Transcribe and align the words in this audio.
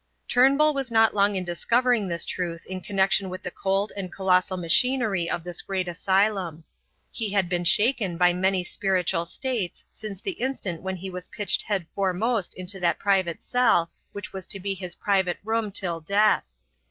Turnbull 0.27 0.73
was 0.73 0.89
not 0.89 1.13
long 1.13 1.35
in 1.35 1.43
discovering 1.43 2.07
this 2.07 2.25
truth 2.25 2.65
in 2.65 2.81
connexion 2.81 3.29
with 3.29 3.43
the 3.43 3.51
cold 3.51 3.93
and 3.95 4.11
colossal 4.11 4.57
machinery 4.57 5.29
of 5.29 5.43
this 5.43 5.61
great 5.61 5.87
asylum. 5.87 6.63
He 7.11 7.29
had 7.29 7.47
been 7.47 7.65
shaken 7.65 8.17
by 8.17 8.33
many 8.33 8.63
spiritual 8.63 9.27
states 9.27 9.83
since 9.91 10.19
the 10.19 10.31
instant 10.41 10.81
when 10.81 10.95
he 10.95 11.11
was 11.11 11.27
pitched 11.27 11.61
head 11.61 11.85
foremost 11.93 12.55
into 12.55 12.79
that 12.79 12.97
private 12.97 13.43
cell 13.43 13.91
which 14.11 14.33
was 14.33 14.47
to 14.47 14.59
be 14.59 14.73
his 14.73 14.95
private 14.95 15.37
room 15.43 15.71
till 15.71 15.99
death. 16.01 16.45